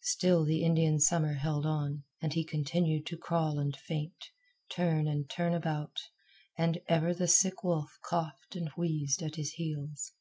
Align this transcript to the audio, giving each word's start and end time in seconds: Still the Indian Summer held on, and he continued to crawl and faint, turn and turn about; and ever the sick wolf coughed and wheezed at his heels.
Still 0.00 0.46
the 0.46 0.64
Indian 0.64 0.98
Summer 0.98 1.34
held 1.34 1.66
on, 1.66 2.04
and 2.22 2.32
he 2.32 2.42
continued 2.42 3.04
to 3.04 3.18
crawl 3.18 3.58
and 3.58 3.76
faint, 3.76 4.30
turn 4.70 5.06
and 5.06 5.28
turn 5.28 5.52
about; 5.52 5.98
and 6.56 6.80
ever 6.88 7.12
the 7.12 7.28
sick 7.28 7.62
wolf 7.62 7.98
coughed 8.02 8.56
and 8.56 8.70
wheezed 8.78 9.22
at 9.22 9.36
his 9.36 9.52
heels. 9.52 10.12